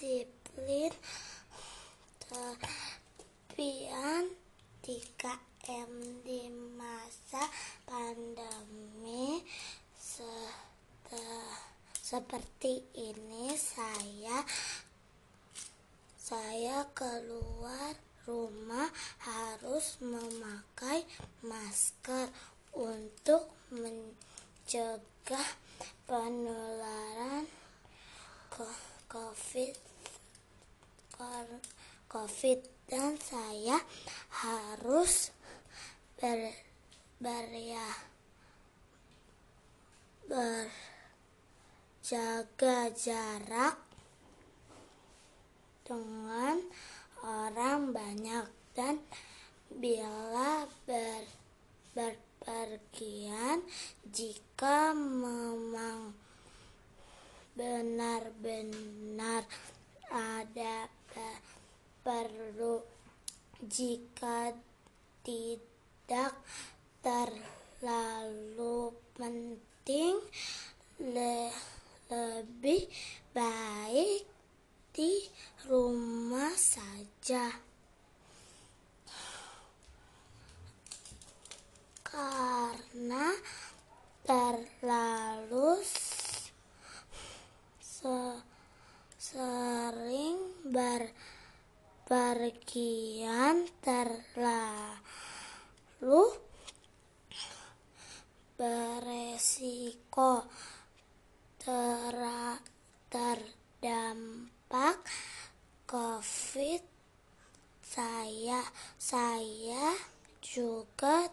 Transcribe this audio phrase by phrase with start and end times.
[0.00, 0.88] disiplin
[3.52, 4.32] tepian
[4.80, 5.92] 3M
[6.24, 7.44] di masa
[7.84, 9.44] pandemi.
[12.00, 14.40] Seperti ini saya
[16.16, 17.92] saya keluar
[18.24, 18.88] rumah
[19.20, 21.04] harus memakai
[21.44, 22.32] masker
[22.72, 25.48] untuk mencegah
[26.08, 27.44] penularan
[29.10, 29.89] COVID
[32.10, 32.58] COVID
[32.90, 33.78] dan saya
[34.42, 35.30] harus
[36.18, 36.50] ber,
[37.22, 37.90] ber ya,
[42.08, 43.78] berjaga jarak
[45.86, 46.58] dengan
[47.22, 48.98] orang banyak dan
[49.70, 51.22] bila ber,
[51.94, 53.62] berpergian
[54.08, 56.14] jika memang
[57.54, 59.46] benar-benar
[60.10, 60.90] ada
[62.00, 62.80] perlu
[63.60, 64.50] jika
[65.20, 66.32] tidak
[67.04, 70.16] terlalu penting
[71.00, 71.52] le,
[72.08, 72.88] lebih
[73.36, 74.24] baik
[74.96, 75.28] di
[75.68, 77.52] rumah saja.
[82.02, 83.30] Karena
[84.26, 85.78] terlalu
[89.30, 90.42] sering
[92.10, 94.90] berpergian terlalu
[101.60, 102.16] ter
[103.10, 105.00] terdampak
[105.88, 106.82] COVID.
[107.82, 108.62] Saya
[109.00, 109.96] saya
[110.38, 111.26] juga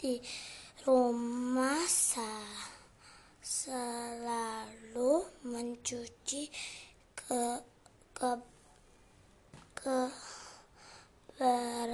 [0.00, 0.18] di
[0.82, 1.84] rumah
[3.40, 6.48] selalu mencuci
[7.12, 7.60] ke
[8.16, 8.32] ke
[9.76, 10.00] ke
[11.36, 11.88] ber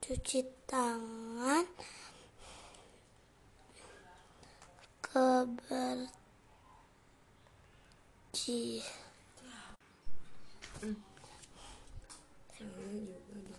[0.00, 1.64] cuci tangan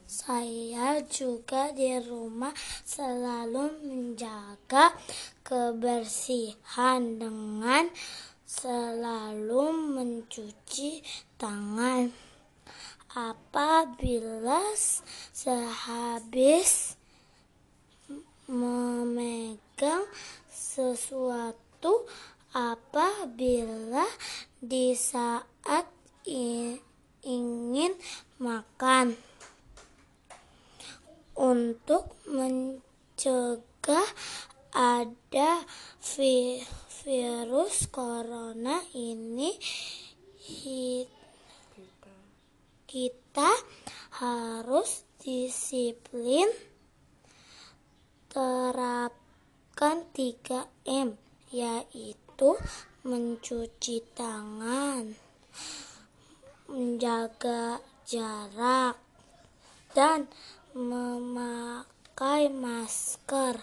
[0.07, 2.53] saya juga di rumah
[2.85, 4.93] selalu menjaga
[5.41, 7.89] kebersihan dengan
[8.45, 9.63] selalu
[9.97, 11.01] mencuci
[11.41, 12.13] tangan.
[13.17, 14.61] Apabila
[15.33, 16.93] sehabis
[18.45, 20.05] memegang
[20.77, 22.05] sesuatu
[22.53, 24.05] apabila
[24.61, 25.89] di saat
[27.25, 27.97] ingin
[28.37, 29.17] makan.
[31.37, 34.09] Untuk mencegah
[34.73, 35.65] ada
[37.05, 39.53] virus corona ini
[42.85, 43.49] kita
[44.17, 46.49] harus disiplin
[49.77, 51.21] terapkan 3M
[51.53, 52.57] yaitu
[53.05, 55.13] mencuci tangan
[56.65, 58.97] menjaga jarak
[59.93, 60.25] dan
[60.73, 63.61] memakai masker.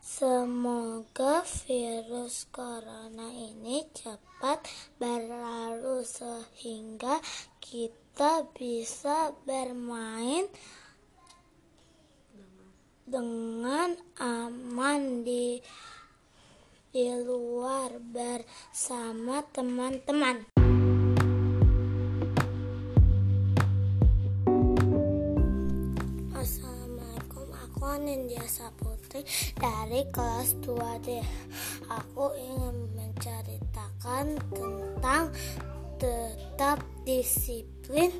[0.00, 4.64] Semoga virus corona ini cepat
[4.96, 7.20] berlalu sehingga
[7.60, 10.48] kita bisa bermain
[13.08, 15.56] dengan aman di
[16.92, 20.44] di luar bersama teman-teman.
[26.36, 29.24] Assalamualaikum, aku Anindya Saputri
[29.56, 31.24] dari kelas 2D.
[31.88, 35.32] Aku ingin menceritakan tentang
[35.96, 38.12] tetap disiplin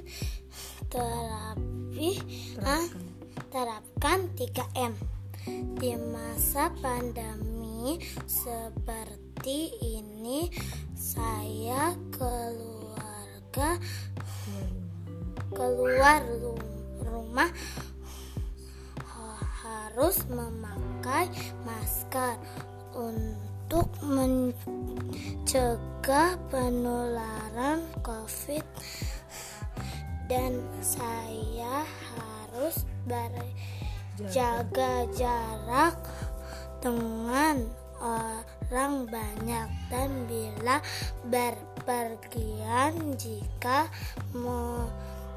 [0.88, 2.16] terapi
[2.56, 3.17] terapkan,
[3.58, 4.94] terapkan 3M
[5.82, 10.46] di masa pandemi seperti ini
[10.94, 13.82] saya keluarga
[15.50, 16.22] keluar
[17.02, 17.50] rumah
[19.66, 21.26] harus memakai
[21.66, 22.38] masker
[22.94, 25.18] untuk mencegah
[26.46, 28.62] penularan COVID.
[30.30, 31.82] Dan saya
[32.14, 35.96] harus berjaga jarak
[36.84, 37.64] dengan
[37.98, 39.68] orang banyak.
[39.88, 40.84] Dan bila
[41.26, 43.88] berpergian jika
[44.36, 44.86] me,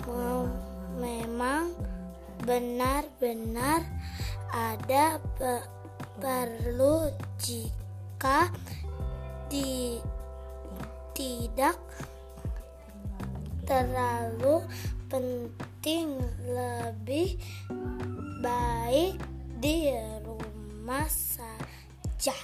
[0.05, 0.51] me,
[0.99, 1.71] memang
[2.43, 3.87] benar-benar
[4.51, 5.63] ada pe,
[6.19, 7.07] perlu
[7.39, 8.51] jika
[9.47, 10.03] di
[11.15, 11.79] tidak
[13.63, 14.59] terlalu
[15.07, 15.70] penting
[16.45, 17.41] lebih
[18.37, 19.17] baik
[19.57, 19.89] di
[20.21, 22.37] rumah saja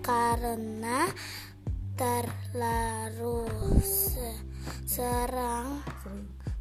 [0.00, 1.12] karena
[1.92, 3.44] terlalu
[4.88, 5.84] serang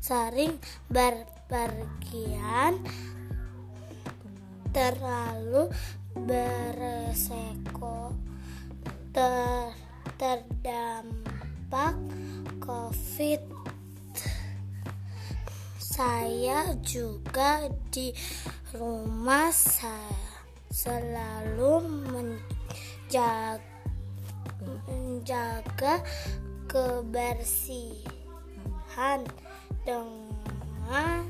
[0.03, 0.59] sering
[0.91, 2.83] berpergian
[4.75, 5.71] terlalu
[6.19, 8.11] beresiko
[9.15, 9.71] ter,
[10.19, 11.95] terdampak
[12.59, 13.46] COVID.
[15.97, 18.13] Saya juga di
[18.77, 23.65] rumah saya selalu menjaga,
[24.85, 26.05] menjaga
[26.69, 28.05] kebersihan
[29.81, 31.25] dengan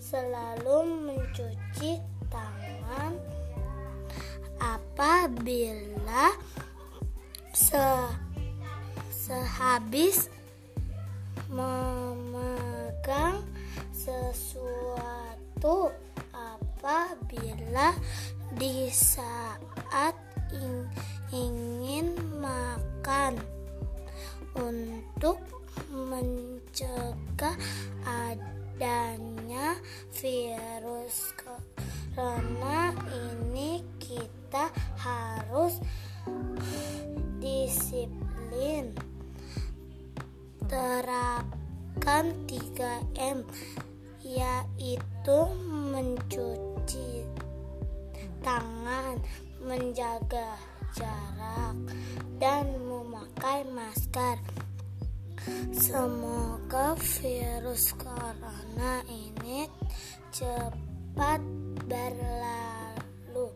[0.00, 2.00] selalu mencuci
[2.32, 3.20] tangan
[4.64, 6.32] apabila
[7.52, 7.84] se
[9.12, 10.32] sehabis
[11.52, 12.07] memegang
[17.78, 17.94] apabila
[18.58, 20.16] di saat
[20.50, 20.90] in,
[21.30, 23.38] ingin makan.
[24.58, 25.38] Untuk
[25.86, 27.54] mencegah
[28.02, 29.78] adanya
[30.10, 35.78] virus corona ini kita harus
[37.38, 38.90] disiplin.
[40.66, 43.46] Terapkan 3M
[44.26, 45.38] yaitu
[45.94, 47.27] mencuci
[48.42, 49.18] tangan,
[49.62, 50.58] menjaga
[50.94, 51.76] jarak
[52.38, 54.38] dan memakai masker.
[55.72, 59.64] Semoga virus corona ini
[60.28, 61.40] cepat
[61.88, 63.48] berlalu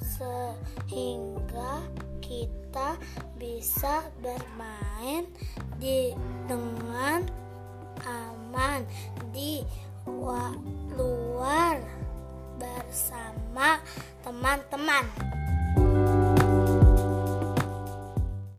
[0.00, 1.84] sehingga
[2.24, 2.96] kita
[3.36, 5.28] bisa bermain
[5.76, 6.16] di
[6.48, 7.22] dengan
[8.06, 8.82] aman
[9.34, 9.60] di
[10.08, 10.56] luar
[13.08, 13.80] bersama
[14.20, 15.27] teman-teman.